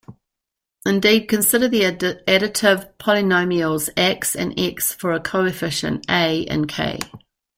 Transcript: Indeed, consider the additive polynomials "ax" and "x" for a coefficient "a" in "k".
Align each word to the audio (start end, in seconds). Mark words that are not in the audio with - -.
Indeed, 0.83 1.27
consider 1.27 1.67
the 1.67 1.81
additive 1.81 2.91
polynomials 2.97 3.91
"ax" 3.95 4.35
and 4.35 4.59
"x" 4.59 4.91
for 4.91 5.11
a 5.13 5.19
coefficient 5.19 6.07
"a" 6.09 6.39
in 6.41 6.65
"k". 6.65 6.97